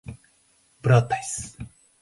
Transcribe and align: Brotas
Brotas 0.81 1.53